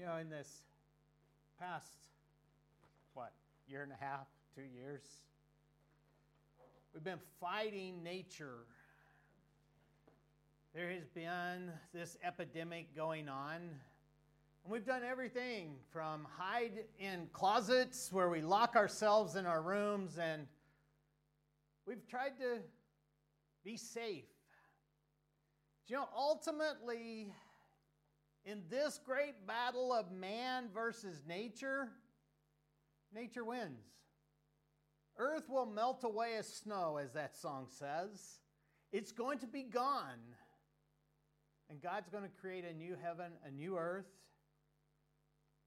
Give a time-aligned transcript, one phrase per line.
[0.00, 0.62] You know, in this
[1.60, 1.92] past,
[3.12, 3.32] what,
[3.68, 5.02] year and a half, two years,
[6.94, 8.64] we've been fighting nature.
[10.74, 13.56] There has been this epidemic going on.
[13.56, 20.16] And we've done everything from hide in closets where we lock ourselves in our rooms,
[20.16, 20.46] and
[21.86, 22.60] we've tried to
[23.64, 24.24] be safe.
[25.88, 27.34] you know, ultimately,
[28.44, 31.88] in this great battle of man versus nature,
[33.14, 33.84] nature wins.
[35.18, 38.40] Earth will melt away as snow, as that song says.
[38.92, 40.18] It's going to be gone.
[41.68, 44.10] And God's going to create a new heaven, a new earth,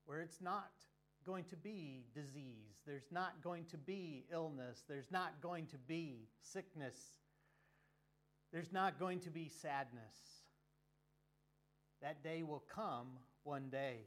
[0.04, 0.70] where it's not
[1.24, 2.82] going to be disease.
[2.86, 4.82] There's not going to be illness.
[4.86, 6.96] There's not going to be sickness.
[8.52, 10.33] There's not going to be sadness.
[12.02, 13.06] That day will come
[13.44, 14.06] one day.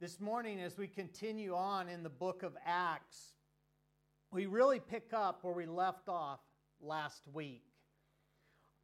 [0.00, 3.34] This morning, as we continue on in the book of Acts,
[4.30, 6.40] we really pick up where we left off
[6.80, 7.64] last week.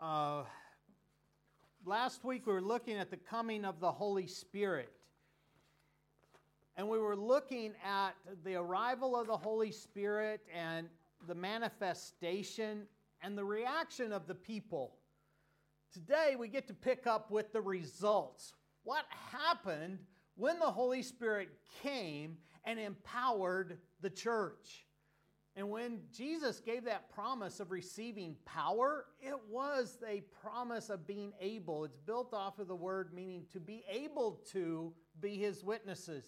[0.00, 0.44] Uh,
[1.84, 4.92] last week, we were looking at the coming of the Holy Spirit.
[6.77, 8.12] And we were looking at
[8.44, 10.89] the arrival of the Holy Spirit and
[11.27, 12.84] the manifestation
[13.22, 14.94] and the reaction of the people.
[15.92, 18.54] Today, we get to pick up with the results.
[18.84, 19.98] What happened
[20.36, 21.50] when the Holy Spirit
[21.82, 24.86] came and empowered the church?
[25.54, 31.34] And when Jesus gave that promise of receiving power, it was a promise of being
[31.38, 31.84] able.
[31.84, 36.24] It's built off of the word meaning to be able to be his witnesses.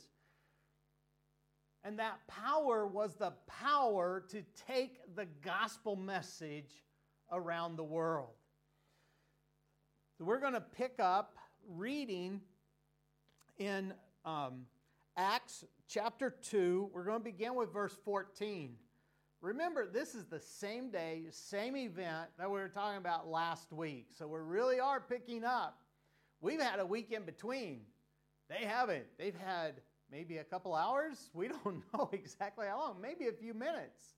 [1.85, 6.85] And that power was the power to take the gospel message
[7.33, 8.35] around the world.
[10.17, 11.35] So we're going to pick up
[11.69, 12.41] reading
[13.59, 13.93] in
[14.25, 14.67] um,
[15.17, 16.91] Acts chapter 2.
[16.95, 18.77] We're going to begin with verse 14.
[19.41, 24.07] Remember, this is the same day, same event that we were talking about last week.
[24.17, 25.81] So we really are picking up.
[26.41, 27.81] We've had a week in between.
[28.49, 29.07] They haven't.
[29.19, 29.81] They've had
[30.13, 31.29] maybe a couple hours.
[31.35, 34.15] We don't know exactly how long, maybe a few minutes.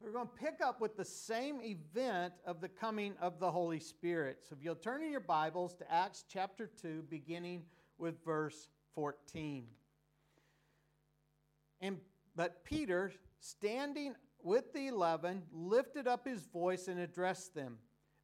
[0.00, 3.80] We're going to pick up with the same event of the coming of the Holy
[3.80, 4.38] Spirit.
[4.48, 7.64] So if you'll turn in your Bibles to Acts chapter 2, beginning
[7.98, 9.66] with verse 14.
[11.80, 11.98] And,
[12.36, 17.78] but Peter, standing with the eleven, lifted up his voice and addressed them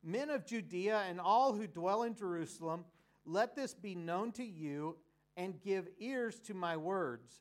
[0.04, 2.84] Men of Judea and all who dwell in Jerusalem,
[3.24, 4.98] let this be known to you
[5.34, 7.40] and give ears to my words.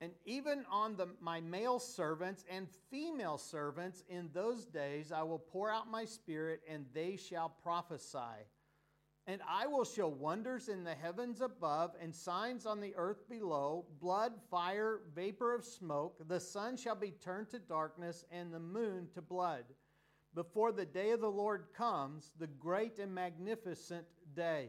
[0.00, 5.38] And even on the, my male servants and female servants in those days I will
[5.38, 8.44] pour out my spirit, and they shall prophesy.
[9.26, 13.86] And I will show wonders in the heavens above and signs on the earth below
[14.00, 16.28] blood, fire, vapor of smoke.
[16.28, 19.64] The sun shall be turned to darkness and the moon to blood
[20.36, 24.68] before the day of the Lord comes, the great and magnificent day.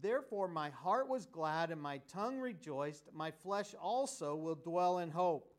[0.00, 3.08] Therefore, my heart was glad and my tongue rejoiced.
[3.12, 5.54] My flesh also will dwell in hope.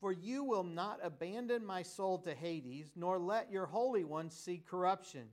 [0.00, 4.58] For you will not abandon my soul to Hades, nor let your Holy One see
[4.58, 5.28] corruption.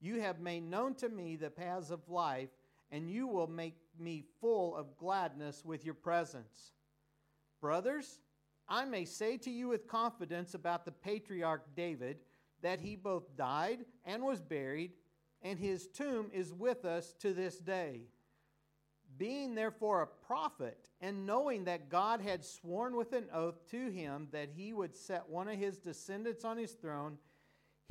[0.00, 2.50] You have made known to me the paths of life,
[2.90, 6.72] and you will make me full of gladness with your presence.
[7.60, 8.20] Brothers,
[8.68, 12.18] I may say to you with confidence about the patriarch David
[12.62, 14.92] that he both died and was buried,
[15.42, 18.02] and his tomb is with us to this day.
[19.18, 24.28] Being therefore a prophet, and knowing that God had sworn with an oath to him
[24.32, 27.18] that he would set one of his descendants on his throne,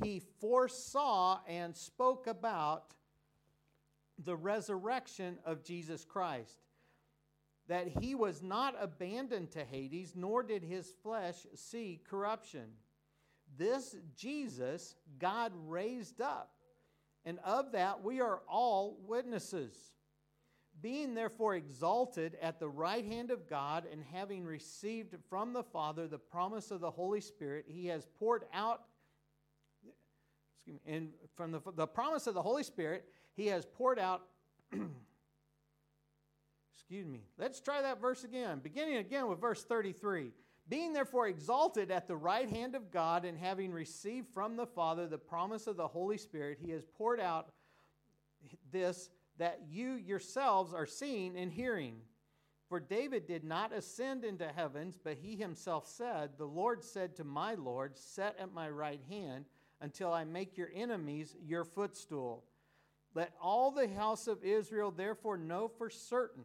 [0.02, 2.94] he foresaw and spoke about
[4.24, 6.58] the resurrection of Jesus Christ,
[7.68, 12.66] that he was not abandoned to Hades, nor did his flesh see corruption.
[13.56, 16.51] This Jesus God raised up,
[17.24, 19.74] and of that we are all witnesses.
[20.80, 26.08] Being therefore exalted at the right hand of God, and having received from the Father
[26.08, 28.82] the promise of the Holy Spirit, he has poured out,
[30.56, 33.04] excuse me, and from the, the promise of the Holy Spirit,
[33.34, 34.22] he has poured out,
[36.74, 40.32] excuse me, let's try that verse again, beginning again with verse 33.
[40.72, 45.06] Being therefore exalted at the right hand of God, and having received from the Father
[45.06, 47.50] the promise of the Holy Spirit, he has poured out
[48.70, 51.96] this that you yourselves are seeing and hearing.
[52.70, 57.24] For David did not ascend into heavens, but he himself said, The Lord said to
[57.24, 59.44] my Lord, Set at my right hand
[59.82, 62.44] until I make your enemies your footstool.
[63.14, 66.44] Let all the house of Israel therefore know for certain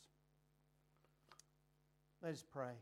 [2.23, 2.73] Let us pray.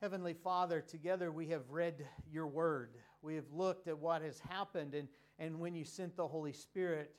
[0.00, 2.96] Heavenly Father, together we have read your word.
[3.22, 5.06] We have looked at what has happened, and,
[5.38, 7.14] and when you sent the Holy Spirit,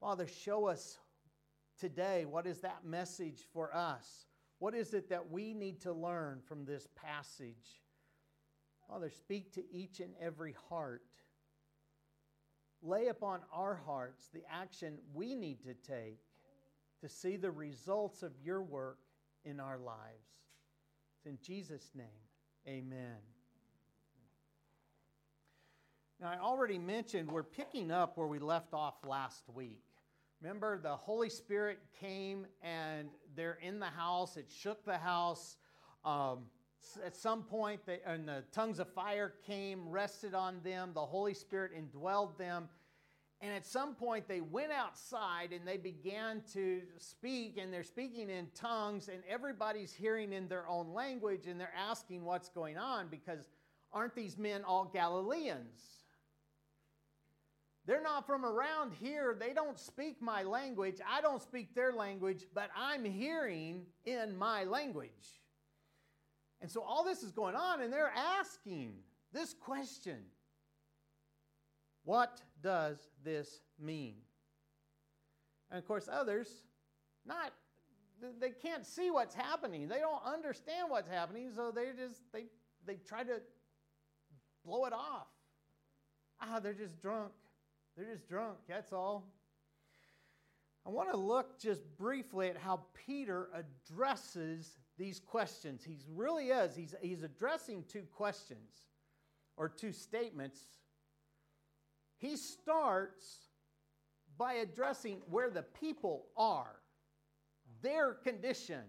[0.00, 0.98] Father, show us
[1.80, 4.26] today what is that message for us?
[4.60, 7.82] What is it that we need to learn from this passage?
[8.88, 11.02] Father, speak to each and every heart.
[12.82, 16.20] Lay upon our hearts the action we need to take
[17.00, 18.98] to see the results of your work
[19.44, 20.26] in our lives.
[21.16, 22.06] It's in Jesus' name,
[22.66, 23.16] amen.
[26.20, 29.82] Now, I already mentioned we're picking up where we left off last week.
[30.40, 35.56] Remember, the Holy Spirit came and they're in the house, it shook the house.
[36.04, 36.44] Um,
[37.04, 41.34] at some point, they, and the tongues of fire came, rested on them, the Holy
[41.34, 42.68] Spirit indwelled them.
[43.40, 48.30] And at some point, they went outside and they began to speak, and they're speaking
[48.30, 53.06] in tongues, and everybody's hearing in their own language, and they're asking what's going on
[53.08, 53.48] because
[53.92, 55.98] aren't these men all Galileans?
[57.86, 59.34] They're not from around here.
[59.38, 60.98] They don't speak my language.
[61.08, 65.40] I don't speak their language, but I'm hearing in my language.
[66.60, 68.94] And so all this is going on, and they're asking
[69.32, 70.18] this question
[72.04, 74.14] What does this mean?
[75.70, 76.48] And of course, others,
[77.26, 77.52] not
[78.40, 79.86] they can't see what's happening.
[79.86, 82.46] They don't understand what's happening, so they just they
[82.86, 83.40] they try to
[84.64, 85.28] blow it off.
[86.40, 87.32] Ah, they're just drunk.
[87.96, 88.58] They're just drunk.
[88.68, 89.24] That's all.
[90.86, 95.84] I want to look just briefly at how Peter addresses these questions.
[95.84, 96.74] He really is.
[96.74, 98.86] He's, he's addressing two questions
[99.58, 100.60] or two statements.
[102.18, 103.48] He starts
[104.36, 106.76] by addressing where the people are,
[107.82, 108.82] their condition,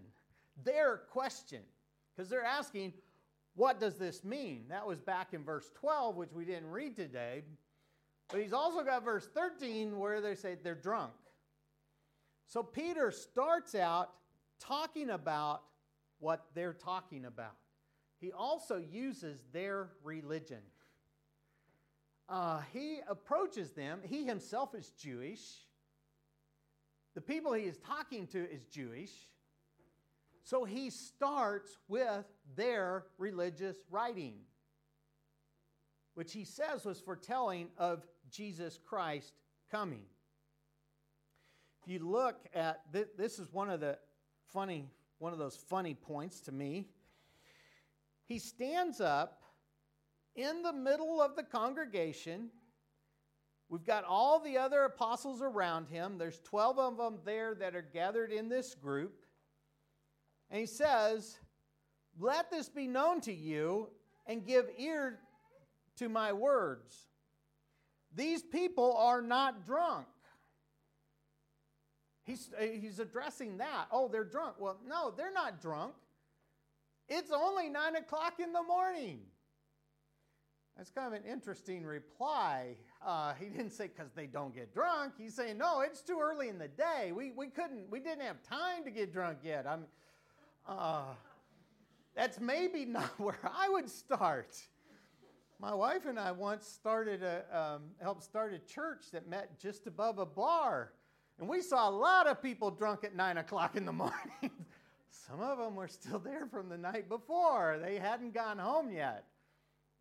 [0.63, 1.61] their question.
[2.15, 2.93] Because they're asking,
[3.55, 4.65] what does this mean?
[4.69, 7.43] That was back in verse 12, which we didn't read today.
[8.29, 11.13] But he's also got verse 13 where they say they're drunk.
[12.45, 14.11] So Peter starts out
[14.59, 15.63] talking about
[16.19, 17.55] what they're talking about.
[18.19, 20.61] He also uses their religion.
[22.29, 24.01] Uh, he approaches them.
[24.03, 25.41] He himself is Jewish.
[27.15, 29.11] The people he is talking to is Jewish.
[30.43, 34.35] So he starts with their religious writing,
[36.13, 39.33] which he says was foretelling of Jesus Christ
[39.71, 40.03] coming.
[41.83, 43.97] If you look at this is one of the
[44.53, 46.87] funny one of those funny points to me.
[48.25, 49.41] He stands up
[50.39, 52.49] in the middle of the congregation.
[53.67, 56.17] We've got all the other apostles around him.
[56.17, 59.25] There's 12 of them there that are gathered in this group.
[60.49, 61.37] And he says,
[62.17, 63.89] Let this be known to you
[64.25, 65.19] and give ear
[65.97, 66.95] to my words.
[68.15, 70.07] These people are not drunk.
[72.23, 73.87] He's, he's addressing that.
[73.91, 74.55] Oh, they're drunk.
[74.59, 75.93] Well, no, they're not drunk.
[77.07, 79.19] It's only nine o'clock in the morning.
[80.77, 82.77] That's kind of an interesting reply.
[83.05, 85.13] Uh, he didn't say because they don't get drunk.
[85.17, 87.11] He's saying, no, it's too early in the day.
[87.11, 89.67] We, we couldn't, we didn't have time to get drunk yet.
[89.67, 89.85] I'm,
[90.67, 91.03] uh,
[92.15, 94.57] that's maybe not where I would start.
[95.59, 99.87] My wife and I once started a, um, helped start a church that met just
[99.87, 100.93] above a bar.
[101.39, 104.51] And we saw a lot of people drunk at 9 o'clock in the morning.
[105.09, 109.25] Some of them were still there from the night before, they hadn't gone home yet.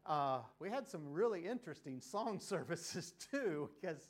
[0.09, 4.09] Uh, we had some really interesting song services too, because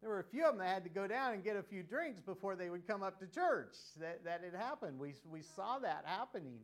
[0.00, 1.82] there were a few of them that had to go down and get a few
[1.82, 3.74] drinks before they would come up to church.
[3.98, 4.98] That, that had happened.
[5.00, 6.60] We, we saw that happening.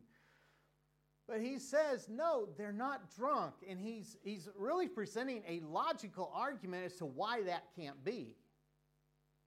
[1.27, 3.55] But he says, no, they're not drunk.
[3.69, 8.35] And he's, he's really presenting a logical argument as to why that can't be.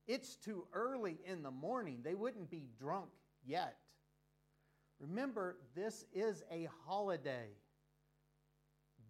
[0.07, 2.01] It's too early in the morning.
[2.03, 3.09] They wouldn't be drunk
[3.47, 3.77] yet.
[5.01, 7.49] Remember, this is a holiday.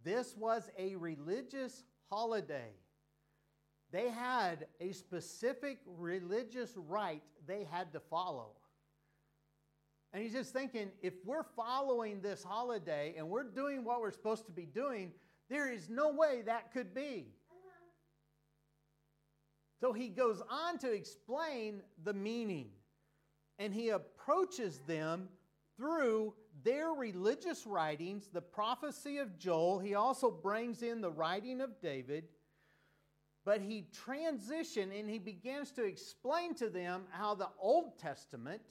[0.04, 2.70] This was a religious holiday.
[3.90, 8.50] They had a specific religious rite they had to follow.
[10.12, 14.46] And he's just thinking if we're following this holiday and we're doing what we're supposed
[14.46, 15.12] to be doing,
[15.48, 17.26] there is no way that could be.
[17.50, 17.90] Uh-huh.
[19.80, 22.68] So he goes on to explain the meaning,
[23.58, 25.28] and he approaches them
[25.76, 26.34] through
[26.64, 29.78] their religious writings, the prophecy of Joel.
[29.78, 32.24] He also brings in the writing of David.
[33.44, 38.62] But he transitioned and he begins to explain to them how the Old Testament,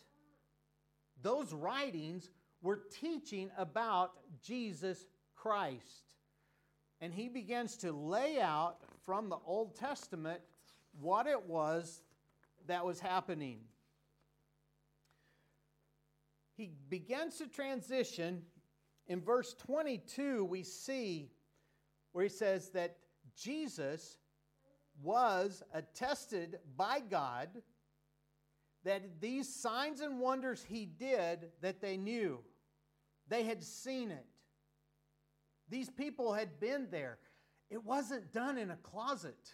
[1.21, 2.31] those writings,
[2.63, 6.15] were teaching about Jesus Christ.
[7.01, 10.41] And he begins to lay out from the Old Testament
[10.99, 12.01] what it was
[12.65, 13.59] that was happening.
[16.55, 18.43] He begins to transition.
[19.07, 21.31] In verse 22, we see
[22.11, 22.97] where he says that
[23.35, 24.17] Jesus
[25.01, 27.49] was attested by God
[28.83, 32.39] that these signs and wonders he did that they knew.
[33.27, 34.25] They had seen it.
[35.69, 37.17] These people had been there.
[37.69, 39.51] It wasn't done in a closet.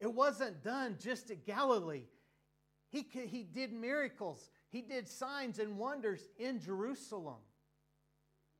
[0.00, 2.06] It wasn't done just at Galilee.
[2.90, 7.40] He, he did miracles, he did signs and wonders in Jerusalem.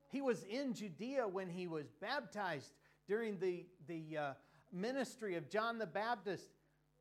[0.09, 2.73] He was in Judea when he was baptized
[3.07, 4.33] during the, the uh,
[4.73, 6.49] ministry of John the Baptist.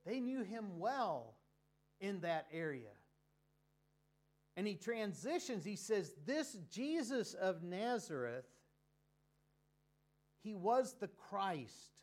[0.05, 1.35] They knew him well
[2.01, 2.91] in that area.
[4.57, 8.49] And he transitions, he says, This Jesus of Nazareth,
[10.43, 12.01] he was the Christ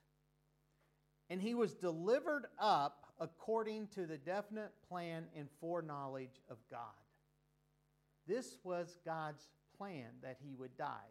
[1.28, 7.02] and he was delivered up according to the definite plan and foreknowledge of God.
[8.26, 11.11] This was God's plan that he would die.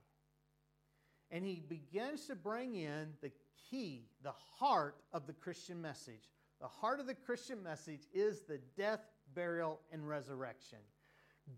[1.29, 3.31] And he begins to bring in the
[3.69, 6.29] key, the heart of the Christian message.
[6.59, 9.01] The heart of the Christian message is the death,
[9.33, 10.79] burial, and resurrection.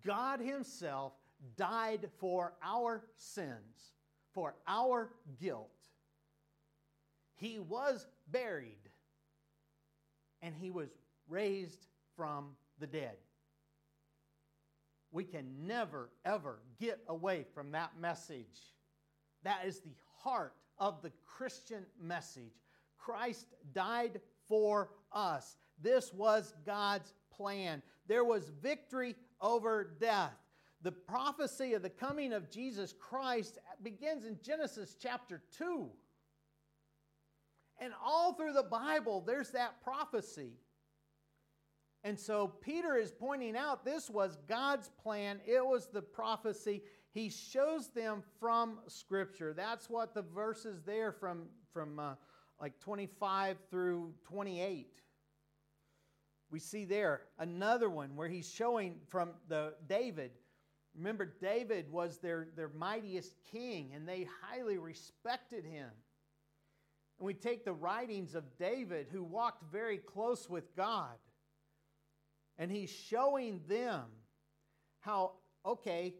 [0.05, 1.13] God Himself
[1.57, 3.93] died for our sins,
[4.33, 5.69] for our guilt.
[7.35, 8.89] He was buried,
[10.41, 10.89] and he was
[11.27, 13.17] raised from the dead.
[15.13, 18.73] We can never, ever get away from that message.
[19.43, 22.63] That is the heart of the Christian message.
[22.97, 25.55] Christ died for us.
[25.79, 27.83] This was God's plan.
[28.07, 30.33] There was victory over death.
[30.81, 35.89] The prophecy of the coming of Jesus Christ begins in Genesis chapter 2.
[37.79, 40.53] And all through the Bible, there's that prophecy.
[42.03, 46.81] And so Peter is pointing out this was God's plan, it was the prophecy.
[47.11, 49.53] He shows them from Scripture.
[49.53, 52.15] That's what the verses there from, from uh,
[52.59, 54.99] like 25 through 28.
[56.49, 60.31] We see there another one where he's showing from the David.
[60.95, 65.89] Remember, David was their, their mightiest king, and they highly respected him.
[67.17, 71.15] and we take the writings of David, who walked very close with God,
[72.57, 74.03] and he's showing them
[74.99, 75.31] how,
[75.65, 76.13] okay,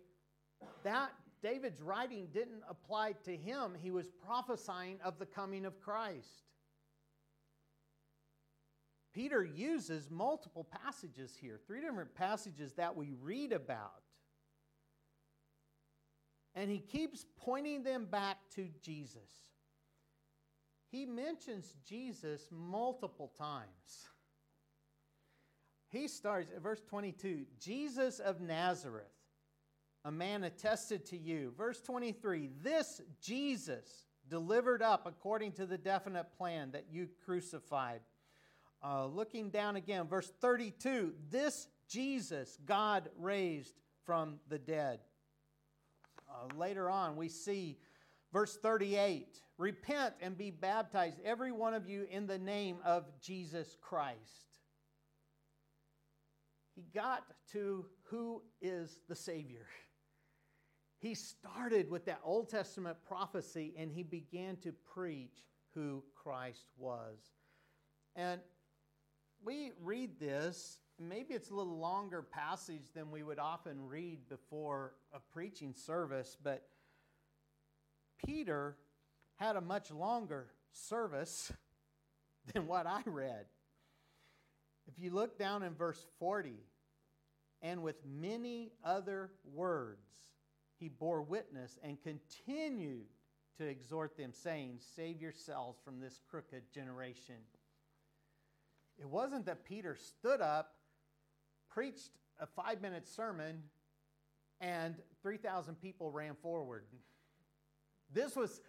[0.84, 1.12] that
[1.42, 3.76] David's writing didn't apply to him.
[3.80, 6.44] He was prophesying of the coming of Christ.
[9.14, 14.02] Peter uses multiple passages here, three different passages that we read about.
[16.56, 19.30] And he keeps pointing them back to Jesus.
[20.92, 24.08] He mentions Jesus multiple times.
[25.94, 29.06] He starts at verse 22 Jesus of Nazareth,
[30.04, 31.54] a man attested to you.
[31.58, 38.02] Verse 23 This Jesus delivered up according to the definite plan that you crucified
[38.84, 43.74] uh, looking down again, verse 32 this Jesus God raised
[44.06, 45.00] from the dead.
[46.30, 47.78] Uh, later on, we see
[48.32, 53.78] verse 38 Repent and be baptized, every one of you, in the name of Jesus
[53.80, 54.53] Christ.
[56.76, 59.68] He got to who is the Savior.
[61.00, 67.18] He started with that Old Testament prophecy and he began to preach who Christ was.
[68.16, 68.40] And
[69.44, 74.94] we read this, maybe it's a little longer passage than we would often read before
[75.14, 76.64] a preaching service, but
[78.26, 78.78] Peter
[79.36, 81.52] had a much longer service
[82.54, 83.46] than what I read.
[84.88, 86.56] If you look down in verse 40,
[87.62, 90.10] and with many other words,
[90.80, 93.06] he bore witness and continued
[93.58, 97.36] to exhort them, saying, Save yourselves from this crooked generation.
[99.00, 100.76] It wasn't that Peter stood up,
[101.70, 103.64] preached a five minute sermon,
[104.60, 106.86] and 3,000 people ran forward.
[108.12, 108.62] This was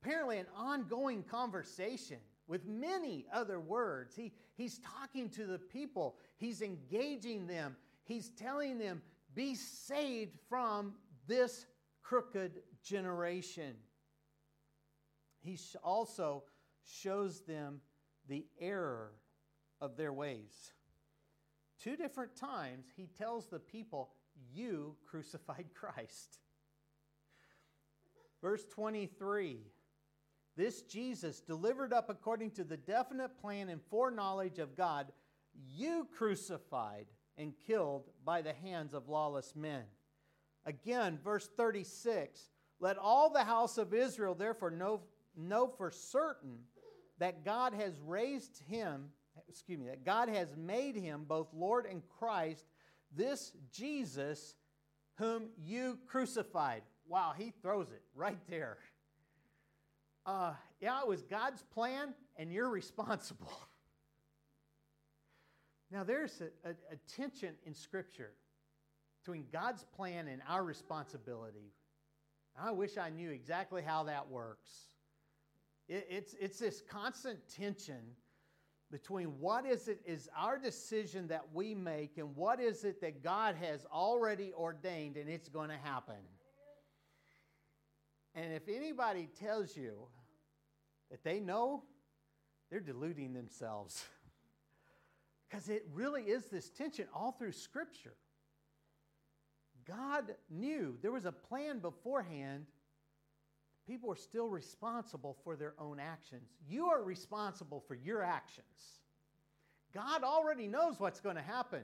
[0.00, 4.14] apparently an ongoing conversation with many other words.
[4.14, 9.02] He, he's talking to the people, he's engaging them, he's telling them,
[9.34, 10.94] be saved from
[11.26, 11.66] this
[12.02, 13.74] crooked generation.
[15.40, 16.44] He also
[16.84, 17.80] shows them
[18.28, 19.12] the error
[19.80, 20.72] of their ways.
[21.82, 24.10] Two different times, he tells the people,
[24.54, 26.38] You crucified Christ.
[28.40, 29.58] Verse 23
[30.56, 35.06] This Jesus, delivered up according to the definite plan and foreknowledge of God,
[35.74, 37.06] you crucified
[37.38, 39.84] and killed by the hands of lawless men.
[40.66, 45.00] Again, verse 36 Let all the house of Israel therefore know,
[45.36, 46.58] know for certain
[47.18, 49.10] that God has raised him
[49.48, 52.66] excuse me, that God has made him both Lord and Christ,
[53.14, 54.54] this Jesus
[55.16, 56.82] whom you crucified.
[57.06, 58.78] Wow, he throws it right there.
[60.24, 63.52] Uh, yeah, it was God's plan, and you're responsible.
[65.90, 68.32] now, there's a, a, a tension in Scripture
[69.22, 71.72] between God's plan and our responsibility.
[72.60, 74.70] I wish I knew exactly how that works.
[75.88, 78.00] It, it's, it's this constant tension
[78.90, 83.24] between what is it is our decision that we make and what is it that
[83.24, 86.16] God has already ordained and it's going to happen.
[88.34, 90.06] And if anybody tells you
[91.10, 91.82] that they know,
[92.70, 94.04] they're deluding themselves.
[95.50, 98.14] Because it really is this tension all through Scripture.
[99.86, 102.64] God knew there was a plan beforehand
[103.86, 106.48] people are still responsible for their own actions.
[106.66, 109.00] You are responsible for your actions.
[109.92, 111.82] God already knows what's going to happen.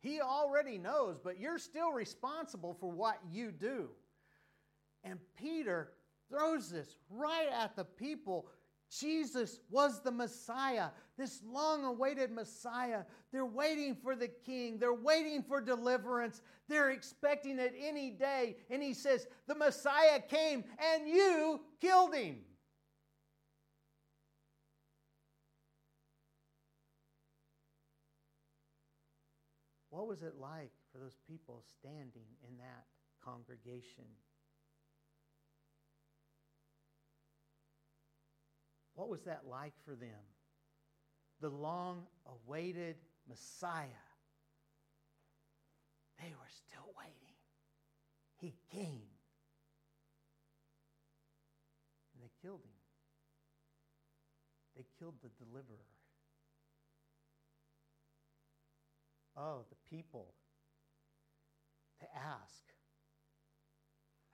[0.00, 3.88] He already knows, but you're still responsible for what you do.
[5.04, 5.92] And Peter
[6.28, 8.46] throws this right at the people
[8.90, 13.02] Jesus was the Messiah, this long awaited Messiah.
[13.32, 18.56] They're waiting for the king, they're waiting for deliverance, they're expecting it any day.
[18.68, 22.38] And he says, The Messiah came and you killed him.
[29.90, 32.86] What was it like for those people standing in that
[33.24, 34.04] congregation?
[39.00, 40.20] What was that like for them?
[41.40, 43.86] The long awaited Messiah.
[46.18, 47.34] They were still waiting.
[48.36, 49.08] He came.
[52.12, 52.76] And they killed him.
[54.76, 55.78] They killed the deliverer.
[59.34, 60.34] Oh, the people
[62.00, 62.64] to ask.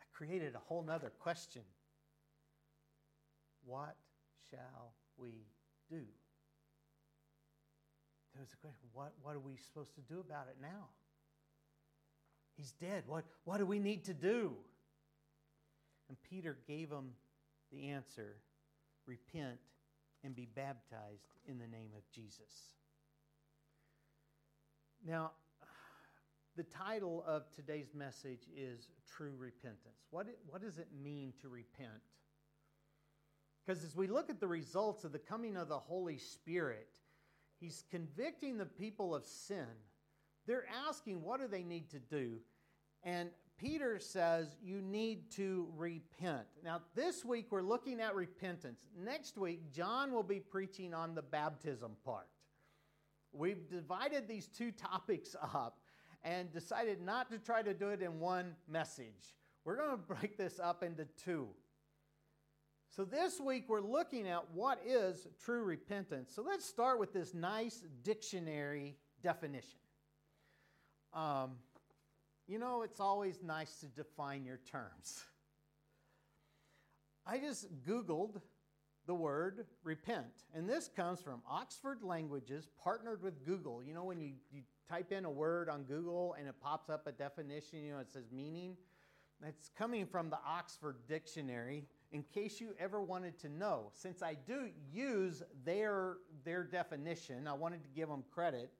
[0.00, 1.62] I created a whole nother question.
[3.64, 3.94] What
[4.50, 5.46] shall we
[5.88, 6.02] do?
[8.34, 10.88] There was a question what, what are we supposed to do about it now?
[12.56, 13.04] He's dead.
[13.06, 14.52] What, what do we need to do?
[16.08, 17.12] And Peter gave him
[17.72, 18.36] the answer
[19.06, 19.58] repent
[20.24, 22.74] and be baptized in the name of Jesus.
[25.06, 25.32] Now,
[26.56, 30.06] the title of today's message is True Repentance.
[30.10, 32.02] What, what does it mean to repent?
[33.66, 36.88] Because as we look at the results of the coming of the Holy Spirit,
[37.58, 39.66] He's convicting the people of sin.
[40.46, 42.38] They're asking, what do they need to do?
[43.02, 46.46] And Peter says, you need to repent.
[46.62, 48.86] Now, this week we're looking at repentance.
[48.96, 52.28] Next week, John will be preaching on the baptism part.
[53.32, 55.78] We've divided these two topics up
[56.22, 59.34] and decided not to try to do it in one message.
[59.64, 61.48] We're going to break this up into two.
[62.90, 66.32] So, this week we're looking at what is true repentance.
[66.34, 69.80] So, let's start with this nice dictionary definition.
[71.12, 71.52] Um,
[72.46, 75.24] you know, it's always nice to define your terms.
[77.26, 78.40] I just Googled
[79.06, 83.82] the word repent, and this comes from Oxford Languages partnered with Google.
[83.82, 87.06] You know, when you, you type in a word on Google and it pops up
[87.06, 88.76] a definition, you know, it says meaning.
[89.44, 91.84] It's coming from the Oxford Dictionary
[92.16, 93.90] in case you ever wanted to know.
[93.92, 98.72] Since I do use their, their definition, I wanted to give them credit.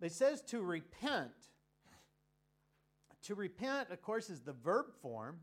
[0.00, 1.32] It says to repent
[3.24, 5.40] to repent, of course, is the verb form.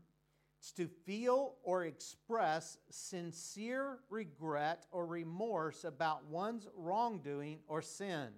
[0.58, 8.30] It's to feel or express sincere regret or remorse about one's wrongdoing or sin.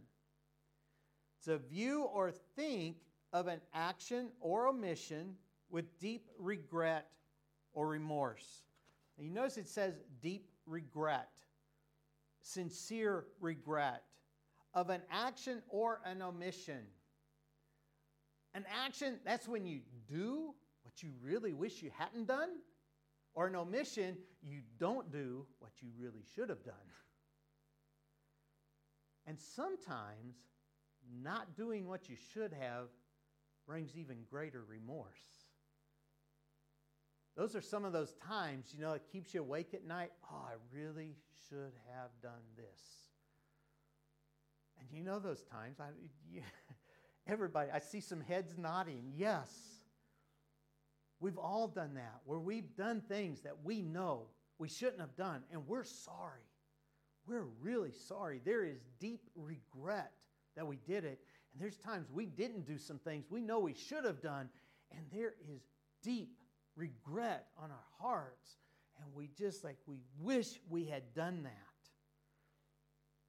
[1.48, 2.98] A view or think
[3.32, 5.36] of an action or omission
[5.70, 7.08] with deep regret
[7.72, 8.62] or remorse.
[9.16, 11.28] And you notice it says deep regret,
[12.40, 14.02] sincere regret
[14.74, 16.82] of an action or an omission.
[18.54, 22.50] An action, that's when you do what you really wish you hadn't done.
[23.34, 26.74] Or an omission, you don't do what you really should have done.
[29.26, 30.34] And sometimes
[31.22, 32.88] not doing what you should have
[33.66, 35.39] brings even greater remorse.
[37.36, 40.10] Those are some of those times, you know, it keeps you awake at night.
[40.30, 41.16] Oh, I really
[41.48, 42.80] should have done this.
[44.78, 45.78] And you know those times.
[45.80, 45.86] I,
[46.30, 46.42] you,
[47.26, 49.12] Everybody, I see some heads nodding.
[49.14, 49.50] Yes.
[51.20, 54.26] We've all done that, where we've done things that we know
[54.58, 56.42] we shouldn't have done, and we're sorry.
[57.26, 58.40] We're really sorry.
[58.44, 60.12] There is deep regret
[60.56, 61.20] that we did it.
[61.52, 64.48] And there's times we didn't do some things we know we should have done,
[64.90, 65.60] and there is
[66.02, 66.39] deep
[66.76, 68.56] regret on our hearts.
[69.02, 71.52] And we just like, we wish we had done that.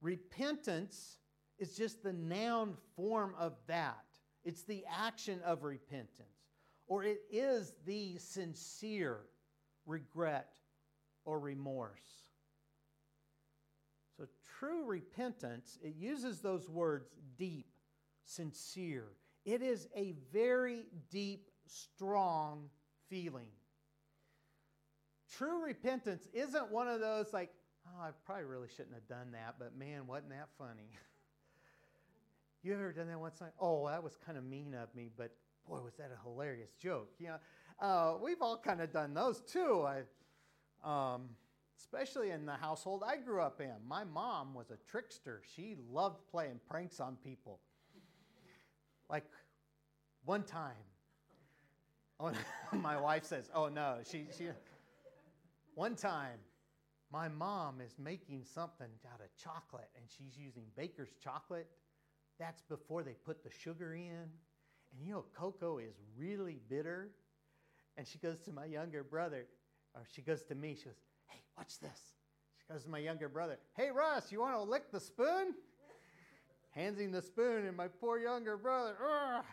[0.00, 1.18] Repentance
[1.58, 4.04] is just the noun form of that.
[4.44, 6.50] It's the action of repentance,
[6.88, 9.20] or it is the sincere
[9.86, 10.54] regret
[11.24, 12.00] or remorse.
[14.16, 14.26] So,
[14.58, 17.68] true repentance, it uses those words deep,
[18.24, 19.12] sincere.
[19.44, 22.68] It is a very deep, strong
[23.12, 23.48] feeling.
[25.36, 27.50] True repentance isn't one of those like,
[27.86, 30.90] oh, I probably really shouldn't have done that, but man, wasn't that funny?
[32.64, 33.40] You ever done that once?
[33.40, 35.32] Like, oh, that was kind of mean of me, but
[35.68, 37.10] boy, was that a hilarious joke.
[37.18, 37.36] You know,
[37.84, 39.84] uh, we've all kind of done those too.
[39.84, 40.02] I,
[40.84, 41.30] um,
[41.76, 43.72] especially in the household I grew up in.
[43.84, 45.42] My mom was a trickster.
[45.56, 47.58] She loved playing pranks on people.
[49.10, 49.24] Like
[50.24, 50.76] one time,
[52.22, 52.32] Oh,
[52.76, 54.48] my wife says, "Oh no, she she."
[55.74, 56.38] One time,
[57.10, 61.66] my mom is making something out of chocolate, and she's using baker's chocolate
[62.38, 64.28] that's before they put the sugar in.
[64.92, 67.10] And you know, cocoa is really bitter.
[67.96, 69.46] And she goes to my younger brother,
[69.94, 72.14] or she goes to me, she goes, Hey, watch this.
[72.58, 75.54] She goes to my younger brother, Hey, Russ, you want to lick the spoon?
[76.70, 79.44] Hands him the spoon, and my poor younger brother, Ugh.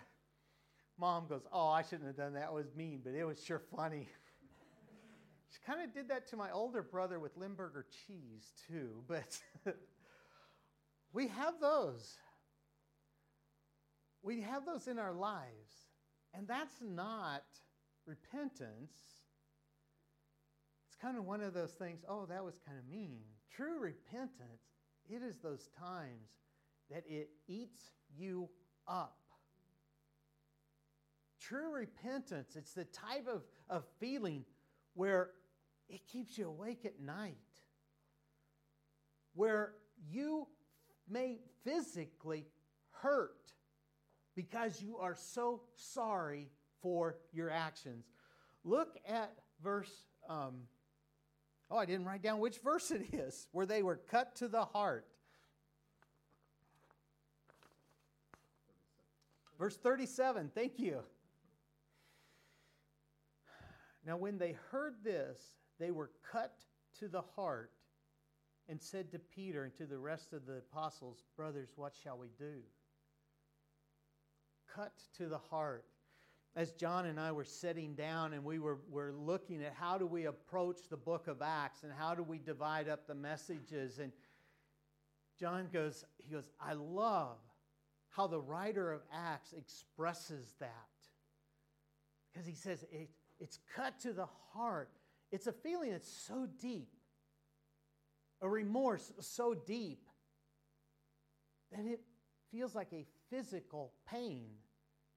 [0.99, 2.49] Mom goes, Oh, I shouldn't have done that.
[2.49, 4.07] It was mean, but it was sure funny.
[5.51, 9.03] she kind of did that to my older brother with Limburger cheese, too.
[9.07, 9.39] But
[11.13, 12.17] we have those.
[14.21, 15.71] We have those in our lives,
[16.33, 17.43] and that's not
[18.05, 18.91] repentance.
[20.87, 23.21] It's kind of one of those things, oh, that was kind of mean.
[23.55, 24.63] True repentance,
[25.09, 26.27] it is those times
[26.91, 28.49] that it eats you
[28.87, 29.18] up.
[31.39, 34.45] True repentance, it's the type of, of feeling
[34.93, 35.31] where
[35.87, 37.37] it keeps you awake at night.
[39.33, 39.73] where
[40.11, 40.47] you
[41.09, 42.45] may physically
[42.91, 43.53] hurt
[44.35, 46.49] because you are so sorry
[46.81, 48.05] for your actions.
[48.63, 49.31] Look at
[49.63, 49.91] verse,
[50.29, 50.63] um,
[51.71, 54.65] oh, I didn't write down which verse it is, where they were cut to the
[54.65, 55.05] heart.
[59.57, 60.99] Verse 37, thank you.
[64.09, 65.39] Now, when they heard this,
[65.79, 66.55] they were cut
[66.97, 67.69] to the heart
[68.67, 72.29] and said to Peter and to the rest of the apostles, Brothers, what shall we
[72.39, 72.55] do?
[74.73, 75.85] Cut to the heart.
[76.55, 80.07] As John and I were sitting down and we were, were looking at how do
[80.07, 84.11] we approach the book of Acts and how do we divide up the messages, and
[85.39, 87.37] John goes, he goes, I love
[88.09, 90.71] how the writer of Acts expresses that.
[92.33, 94.89] Because he says it, it's cut to the heart.
[95.31, 96.89] It's a feeling that's so deep,
[98.41, 100.05] a remorse so deep,
[101.71, 102.01] that it
[102.51, 104.49] feels like a physical pain.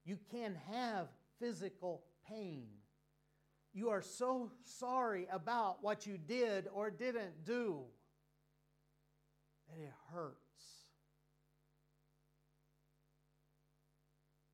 [0.05, 1.07] You can have
[1.39, 2.67] physical pain.
[3.73, 7.79] You are so sorry about what you did or didn't do
[9.67, 10.37] that it hurts.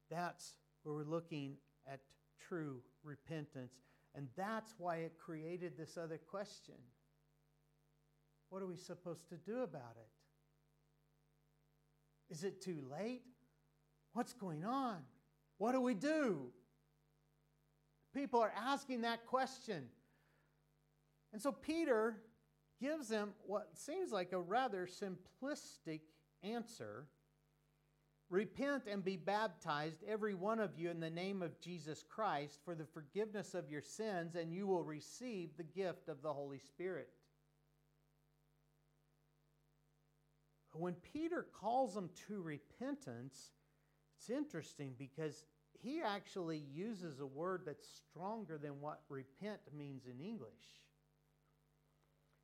[0.10, 2.00] That's where we're looking at
[2.48, 3.74] true repentance.
[4.16, 6.76] And that's why it created this other question
[8.50, 10.10] What are we supposed to do about it?
[12.34, 13.24] Is it too late?
[14.14, 14.98] What's going on?
[15.58, 16.52] What do we do?
[18.14, 19.86] People are asking that question.
[21.32, 22.18] And so Peter
[22.82, 26.02] gives them what seems like a rather simplistic
[26.42, 27.08] answer
[28.30, 32.76] Repent and be baptized, every one of you, in the name of Jesus Christ for
[32.76, 37.10] the forgiveness of your sins, and you will receive the gift of the Holy Spirit.
[40.74, 43.52] When Peter calls them to repentance,
[44.16, 45.44] it's interesting because
[45.82, 50.52] he actually uses a word that's stronger than what repent means in English.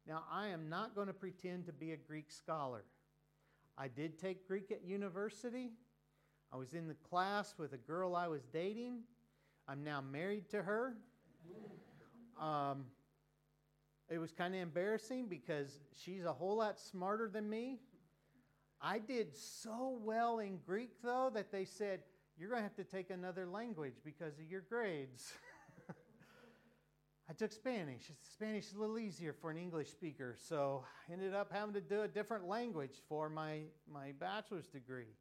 [0.07, 2.85] Now, I am not going to pretend to be a Greek scholar.
[3.77, 5.71] I did take Greek at university.
[6.53, 9.01] I was in the class with a girl I was dating.
[9.67, 10.95] I'm now married to her.
[12.39, 12.85] Um,
[14.09, 17.79] it was kind of embarrassing because she's a whole lot smarter than me.
[18.81, 22.01] I did so well in Greek, though, that they said,
[22.37, 25.33] You're going to have to take another language because of your grades.
[27.27, 28.11] I took Spanish.
[28.21, 31.81] Spanish is a little easier for an English speaker, so I ended up having to
[31.81, 33.61] do a different language for my,
[33.91, 35.15] my bachelor's degree.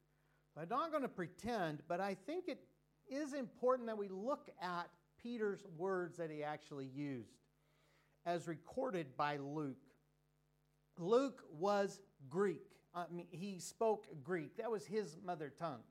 [0.56, 2.60] I'm not going to pretend, but I think it
[3.08, 4.88] is important that we look at
[5.22, 7.38] Peter's words that he actually used
[8.26, 9.76] as recorded by Luke.
[10.98, 12.62] Luke was Greek.
[12.94, 14.58] I mean, he spoke Greek.
[14.58, 15.82] That was his mother tongue.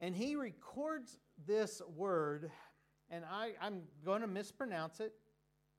[0.00, 2.50] And he records this word
[3.10, 5.12] and I, I'm going to mispronounce it.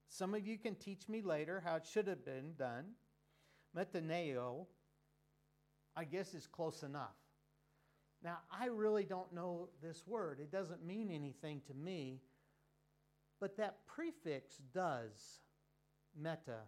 [0.10, 2.86] Some of you can teach me later how it should have been done.
[3.76, 4.66] Metaneo,
[5.96, 7.16] I guess, is close enough.
[8.24, 10.40] Now, I really don't know this word.
[10.40, 12.20] It doesn't mean anything to me,
[13.40, 15.40] but that prefix does,
[16.16, 16.60] meta,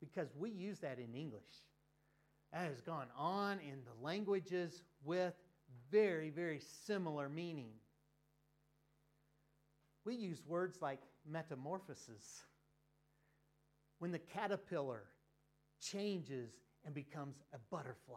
[0.00, 1.64] because we use that in English.
[2.52, 5.34] That has gone on in the languages with
[5.90, 7.70] very, very similar meaning
[10.04, 12.42] we use words like metamorphosis.
[13.98, 15.04] When the caterpillar
[15.80, 16.50] changes
[16.84, 18.16] and becomes a butterfly.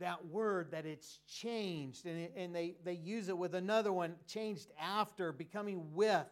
[0.00, 4.14] That word that it's changed, and, it, and they, they use it with another one,
[4.26, 6.26] changed after, becoming with.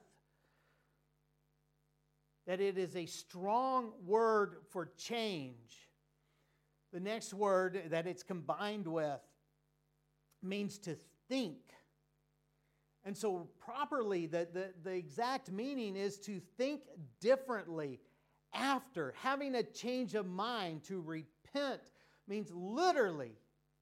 [2.47, 5.89] That it is a strong word for change.
[6.93, 9.21] The next word that it's combined with
[10.43, 10.97] means to
[11.29, 11.59] think
[13.07, 16.83] and so, properly, the, the, the exact meaning is to think
[17.21, 18.01] differently
[18.53, 20.83] after, having a change of mind.
[20.85, 21.83] To repent
[22.27, 23.31] means literally,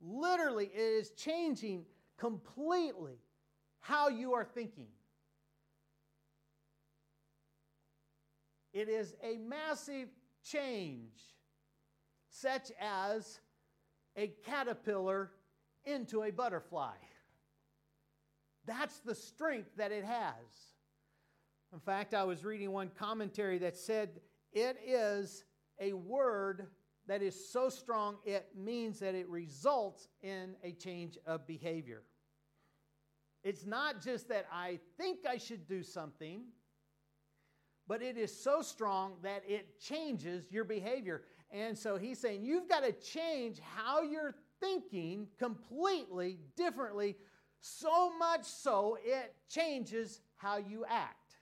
[0.02, 1.86] literally, it is changing
[2.18, 3.16] completely
[3.80, 4.88] how you are thinking.
[8.74, 10.08] It is a massive
[10.44, 11.18] change,
[12.28, 13.40] such as
[14.16, 15.30] a caterpillar
[15.86, 16.92] into a butterfly.
[18.66, 20.74] That's the strength that it has.
[21.72, 24.20] In fact, I was reading one commentary that said
[24.52, 25.44] it is
[25.80, 26.68] a word
[27.06, 32.02] that is so strong it means that it results in a change of behavior.
[33.42, 36.44] It's not just that I think I should do something,
[37.86, 41.22] but it is so strong that it changes your behavior.
[41.50, 47.16] And so he's saying you've got to change how you're thinking completely differently,
[47.66, 51.36] so much so it changes how you act.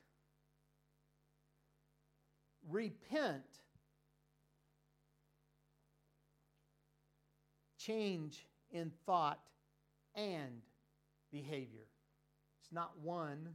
[2.70, 3.42] Repent.
[7.76, 9.40] Change in thought
[10.14, 10.62] and
[11.32, 11.88] behavior.
[12.60, 13.48] It's not one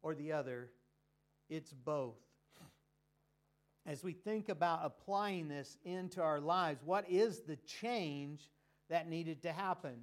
[0.00, 0.70] or the other,
[1.50, 2.14] it's both.
[3.84, 8.48] As we think about applying this into our lives, what is the change
[8.88, 9.96] that needed to happen?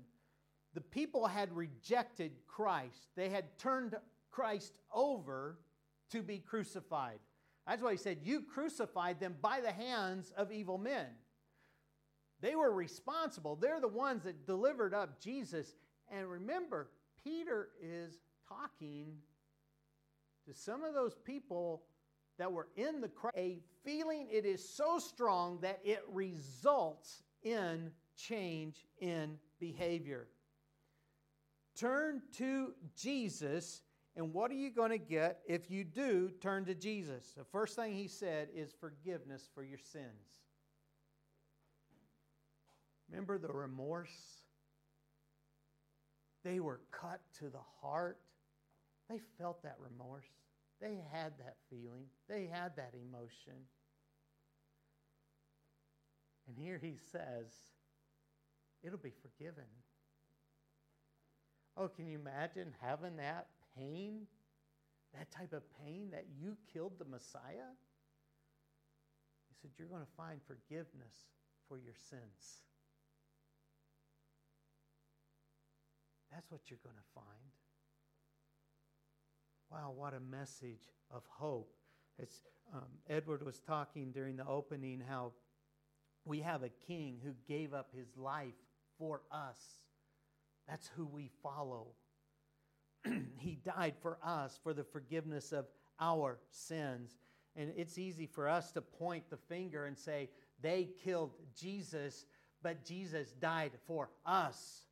[0.76, 3.96] The people had rejected Christ, they had turned
[4.30, 5.58] Christ over
[6.12, 7.20] to be crucified.
[7.66, 11.08] That's why he said, You crucified them by the hands of evil men.
[12.42, 13.56] They were responsible.
[13.56, 15.74] They're the ones that delivered up Jesus.
[16.12, 16.90] And remember,
[17.24, 19.14] Peter is talking
[20.46, 21.84] to some of those people
[22.38, 27.92] that were in the crowd, a feeling it is so strong that it results in
[28.18, 30.28] change in behavior.
[31.76, 33.82] Turn to Jesus,
[34.16, 37.34] and what are you going to get if you do turn to Jesus?
[37.38, 40.46] The first thing he said is forgiveness for your sins.
[43.10, 44.16] Remember the remorse?
[46.44, 48.20] They were cut to the heart.
[49.10, 50.26] They felt that remorse.
[50.82, 52.06] They had that feeling.
[52.30, 53.54] They had that emotion.
[56.48, 57.52] And here he says,
[58.84, 59.66] it'll be forgiven.
[61.78, 64.28] Oh, can you imagine having that pain?
[65.14, 67.72] That type of pain that you killed the Messiah?
[69.50, 71.16] He said, You're going to find forgiveness
[71.68, 72.62] for your sins.
[76.32, 77.26] That's what you're going to find.
[79.72, 81.74] Wow, what a message of hope.
[82.22, 82.30] As
[82.74, 85.32] um, Edward was talking during the opening, how
[86.26, 88.54] we have a king who gave up his life
[88.98, 89.58] for us.
[90.68, 91.88] That's who we follow.
[93.38, 95.66] he died for us for the forgiveness of
[96.00, 97.18] our sins.
[97.56, 100.30] And it's easy for us to point the finger and say,
[100.62, 102.26] they killed Jesus,
[102.62, 104.86] but Jesus died for us.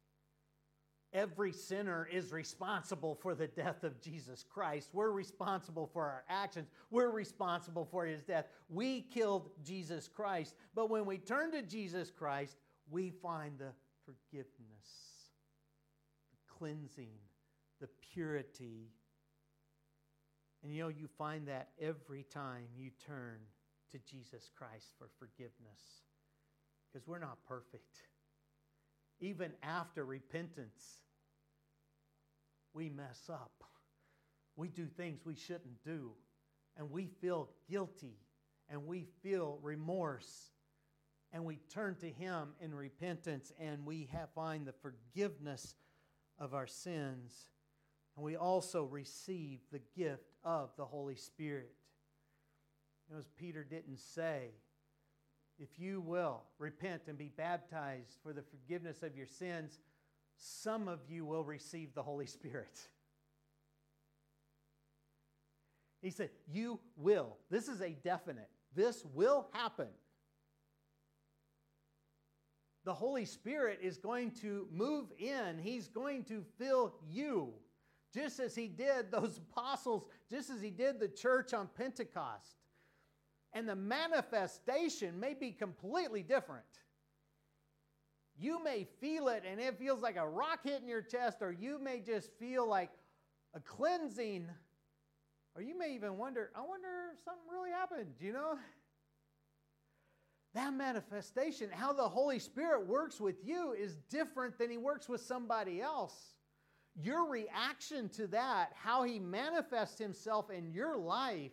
[1.13, 4.89] Every sinner is responsible for the death of Jesus Christ.
[4.93, 6.69] We're responsible for our actions.
[6.89, 8.45] We're responsible for his death.
[8.67, 10.55] We killed Jesus Christ.
[10.73, 12.57] But when we turn to Jesus Christ,
[12.89, 13.73] we find the
[14.05, 14.87] forgiveness,
[16.63, 17.11] cleansing,
[17.81, 18.87] the purity.
[20.63, 23.39] And you know, you find that every time you turn
[23.91, 26.03] to Jesus Christ for forgiveness.
[26.87, 27.97] Because we're not perfect.
[29.19, 30.99] Even after repentance,
[32.73, 33.65] we mess up.
[34.55, 36.11] We do things we shouldn't do.
[36.77, 38.15] And we feel guilty
[38.69, 40.51] and we feel remorse.
[41.33, 45.75] And we turn to Him in repentance and we find the forgiveness
[46.43, 47.49] of our sins.
[48.15, 51.71] And we also receive the gift of the Holy Spirit.
[53.09, 54.49] You as Peter didn't say,
[55.57, 59.79] if you will repent and be baptized for the forgiveness of your sins,
[60.35, 62.79] some of you will receive the Holy Spirit.
[66.01, 67.37] He said, You will.
[67.49, 68.49] This is a definite.
[68.75, 69.87] This will happen.
[72.85, 77.53] The Holy Spirit is going to move in, He's going to fill you,
[78.13, 82.57] just as He did those apostles, just as He did the church on Pentecost.
[83.53, 86.65] And the manifestation may be completely different.
[88.35, 91.79] You may feel it and it feels like a rock hitting your chest, or you
[91.79, 92.89] may just feel like
[93.53, 94.49] a cleansing,
[95.55, 98.57] or you may even wonder, I wonder if something really happened, you know?
[100.53, 105.21] That manifestation, how the Holy Spirit works with you, is different than He works with
[105.21, 106.35] somebody else.
[106.95, 111.51] Your reaction to that, how He manifests Himself in your life,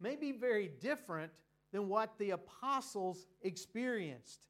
[0.00, 1.30] may be very different
[1.72, 4.40] than what the apostles experienced.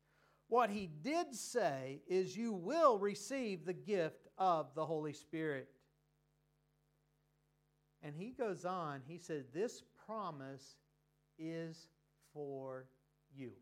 [0.48, 5.68] What he did say is, You will receive the gift of the Holy Spirit.
[8.02, 10.76] And he goes on, he said, This promise
[11.38, 11.86] is
[12.32, 12.86] for
[13.32, 13.52] you.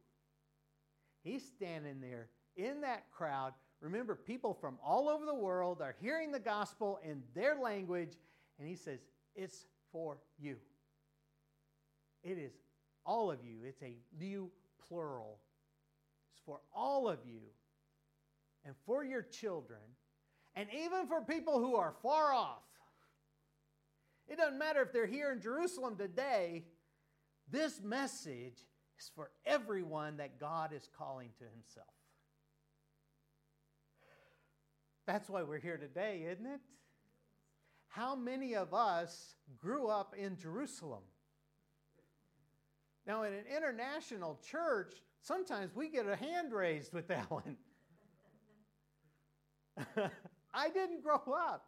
[1.22, 3.52] He's standing there in that crowd.
[3.80, 8.14] Remember, people from all over the world are hearing the gospel in their language,
[8.58, 9.00] and he says,
[9.34, 10.56] It's for you.
[12.22, 12.52] It is
[13.06, 13.58] all of you.
[13.64, 14.50] It's a new
[14.88, 15.38] plural
[16.32, 17.40] It's for all of you
[18.64, 19.80] and for your children,
[20.56, 22.62] and even for people who are far off.
[24.28, 26.64] It doesn't matter if they're here in Jerusalem today,
[27.50, 28.58] This message
[28.98, 31.86] is for everyone that God is calling to himself.
[35.06, 36.60] That's why we're here today, isn't it?
[37.88, 41.02] How many of us grew up in Jerusalem?
[43.06, 44.92] Now, in an international church,
[45.22, 47.56] sometimes we get a hand raised with that one.
[50.52, 51.64] I didn't grow up.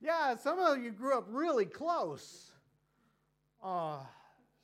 [0.00, 2.52] Yeah, some of you grew up really close.
[3.62, 4.00] Uh,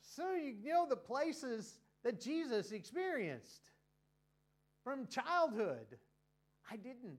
[0.01, 3.71] so you know the places that Jesus experienced
[4.83, 5.97] from childhood.
[6.71, 7.17] I didn't.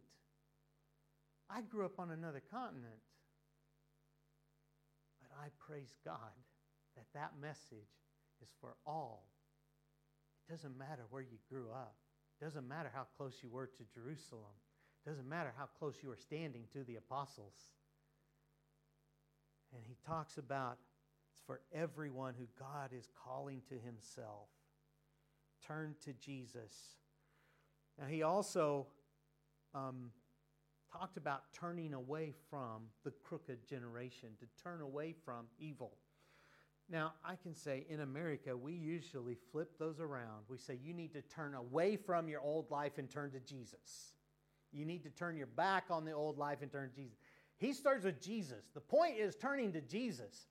[1.50, 3.02] I grew up on another continent.
[5.20, 6.16] But I praise God
[6.96, 7.90] that that message
[8.40, 9.26] is for all.
[10.48, 11.96] It doesn't matter where you grew up.
[12.40, 14.54] It doesn't matter how close you were to Jerusalem.
[15.04, 17.54] It doesn't matter how close you were standing to the apostles.
[19.74, 20.78] And he talks about
[21.32, 24.48] it's for everyone who God is calling to himself.
[25.66, 26.96] Turn to Jesus.
[27.98, 28.86] Now, he also
[29.74, 30.10] um,
[30.92, 35.92] talked about turning away from the crooked generation, to turn away from evil.
[36.88, 40.44] Now, I can say in America, we usually flip those around.
[40.48, 44.12] We say you need to turn away from your old life and turn to Jesus.
[44.72, 47.18] You need to turn your back on the old life and turn to Jesus.
[47.58, 48.64] He starts with Jesus.
[48.74, 50.46] The point is turning to Jesus.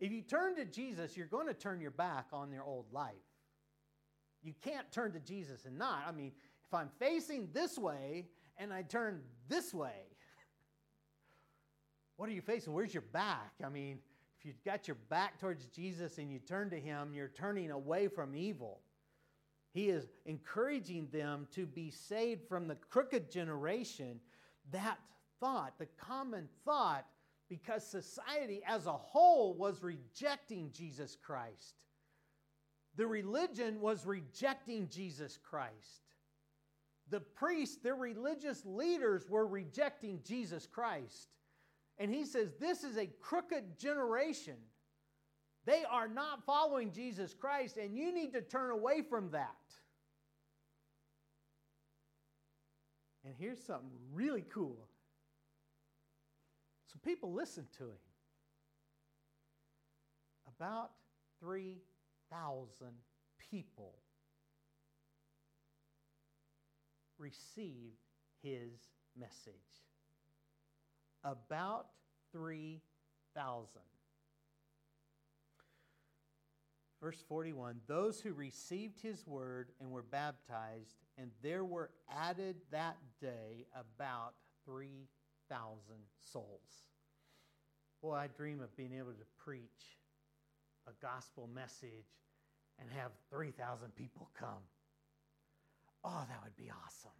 [0.00, 3.14] If you turn to Jesus, you're going to turn your back on your old life.
[4.42, 6.04] You can't turn to Jesus and not.
[6.06, 6.32] I mean,
[6.66, 8.26] if I'm facing this way
[8.56, 10.06] and I turn this way,
[12.16, 12.72] what are you facing?
[12.72, 13.52] Where's your back?
[13.64, 13.98] I mean,
[14.38, 18.06] if you've got your back towards Jesus and you turn to Him, you're turning away
[18.06, 18.80] from evil.
[19.72, 24.20] He is encouraging them to be saved from the crooked generation.
[24.70, 24.98] That
[25.40, 27.06] thought, the common thought,
[27.48, 31.84] because society as a whole was rejecting Jesus Christ.
[32.98, 36.02] The religion was rejecting Jesus Christ.
[37.10, 41.28] The priests, their religious leaders, were rejecting Jesus Christ.
[41.98, 44.56] And he says, This is a crooked generation.
[45.64, 49.54] They are not following Jesus Christ, and you need to turn away from that.
[53.24, 54.88] And here's something really cool.
[56.86, 57.98] So people listened to him.
[60.58, 60.90] About
[62.30, 62.88] 3,000
[63.50, 63.94] people
[67.18, 68.04] received
[68.42, 68.70] his
[69.18, 69.54] message
[71.24, 71.86] about
[72.32, 73.80] 3,000.
[77.00, 82.96] Verse 41 Those who received his word and were baptized, and there were added that
[83.20, 85.78] day about 3,000
[86.32, 86.84] souls.
[88.02, 89.98] Boy, I dream of being able to preach
[90.88, 92.08] a gospel message
[92.80, 94.64] and have 3,000 people come.
[96.04, 97.18] Oh, that would be awesome.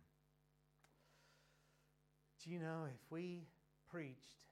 [2.43, 3.43] Do you know if we
[3.91, 4.45] preached,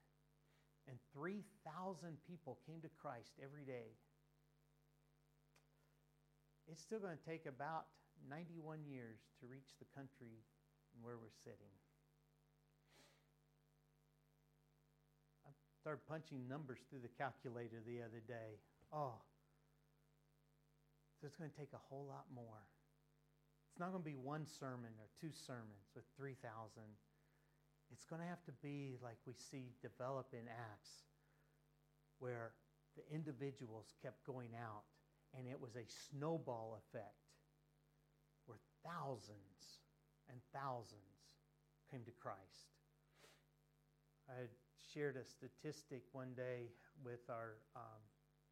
[0.88, 3.92] and 3,000 people came to Christ every day.
[6.68, 7.86] It's still going to take about
[8.28, 10.42] 91 years to reach the country
[11.02, 11.74] where we're sitting.
[15.46, 18.58] I started punching numbers through the calculator the other day.
[18.92, 19.18] Oh,
[21.20, 22.64] so it's going to take a whole lot more.
[23.70, 26.38] It's not going to be one sermon or two sermons with 3,000
[27.92, 31.06] it's going to have to be like we see develop in Acts,
[32.18, 32.52] where
[32.96, 34.82] the individuals kept going out,
[35.36, 37.30] and it was a snowball effect
[38.46, 39.82] where thousands
[40.30, 41.30] and thousands
[41.90, 42.74] came to Christ.
[44.28, 44.50] I
[44.92, 46.72] shared a statistic one day
[47.04, 48.02] with our, um,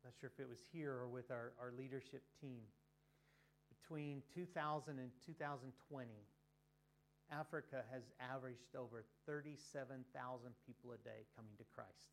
[0.04, 2.60] not sure if it was here or with our, our leadership team.
[3.80, 6.10] Between 2000 and 2020,
[7.32, 12.12] Africa has averaged over 37,000 people a day coming to Christ.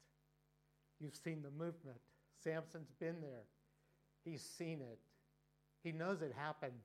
[1.00, 2.00] You've seen the movement.
[2.44, 3.46] Samson's been there.
[4.24, 5.00] He's seen it.
[5.84, 6.84] He knows it happens.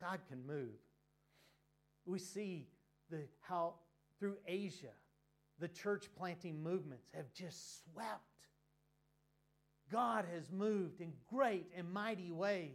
[0.00, 0.76] God can move.
[2.04, 2.66] We see
[3.10, 3.74] the, how
[4.18, 4.94] through Asia,
[5.58, 8.22] the church planting movements have just swept.
[9.90, 12.70] God has moved in great and mighty ways.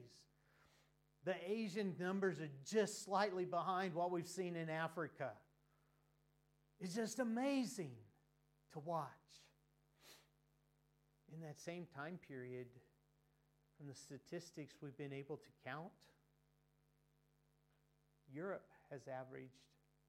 [1.26, 5.32] The Asian numbers are just slightly behind what we've seen in Africa.
[6.80, 7.92] It's just amazing
[8.74, 9.08] to watch.
[11.34, 12.68] In that same time period,
[13.78, 15.92] from the statistics we've been able to count,
[18.34, 19.60] Europe has averaged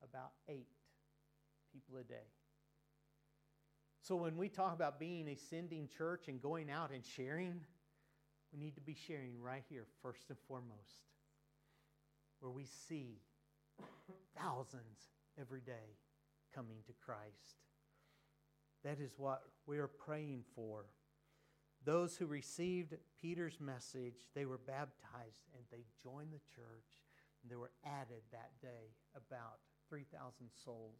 [0.02, 0.68] about eight
[1.72, 2.26] people a day.
[4.02, 7.60] So when we talk about being a sending church and going out and sharing,
[8.52, 11.06] we need to be sharing right here, first and foremost,
[12.40, 13.20] where we see
[14.36, 14.98] thousands
[15.40, 15.96] every day
[16.52, 17.62] coming to Christ.
[18.82, 20.86] That is what we are praying for.
[21.84, 26.90] Those who received Peter's message, they were baptized and they joined the church.
[27.42, 30.98] And there were added that day about 3,000 souls.